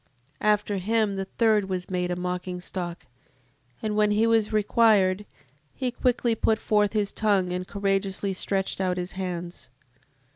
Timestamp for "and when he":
3.83-4.25